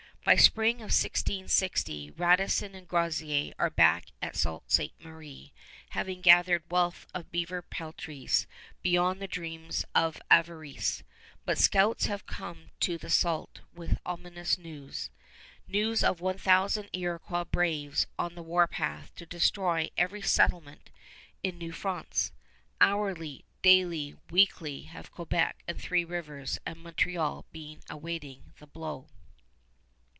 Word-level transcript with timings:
By 0.23 0.35
spring 0.35 0.75
of 0.75 0.93
1660 0.93 2.11
Radisson 2.11 2.75
and 2.75 2.87
Groseillers 2.87 3.53
are 3.57 3.71
back 3.71 4.11
at 4.21 4.35
Sault 4.35 4.71
Ste. 4.71 4.93
Marie, 4.99 5.51
having 5.89 6.21
gathered 6.21 6.61
wealth 6.69 7.07
of 7.11 7.31
beaver 7.31 7.63
peltries 7.63 8.45
beyond 8.83 9.19
the 9.19 9.27
dreams 9.27 9.83
of 9.95 10.21
avarice; 10.29 11.01
but 11.43 11.57
scouts 11.57 12.05
have 12.05 12.27
come 12.27 12.69
to 12.81 12.99
the 12.99 13.09
Sault 13.09 13.61
with 13.73 13.97
ominous 14.05 14.59
news 14.59 15.09
news 15.67 16.03
of 16.03 16.21
one 16.21 16.37
thousand 16.37 16.89
Iroquois 16.93 17.43
braves 17.45 18.05
on 18.19 18.35
the 18.35 18.43
warpath 18.43 19.15
to 19.15 19.25
destroy 19.25 19.89
every 19.97 20.21
settlement 20.21 20.91
in 21.41 21.57
New 21.57 21.71
France. 21.71 22.31
Hourly, 22.79 23.43
daily, 23.63 24.13
weekly, 24.29 24.83
have 24.83 25.09
Quebec 25.09 25.63
and 25.67 25.81
Three 25.81 26.05
Rivers 26.05 26.59
and 26.63 26.77
Montreal 26.79 27.47
been 27.51 27.79
awaiting 27.89 28.53
the 28.59 28.67
blow. 28.67 29.07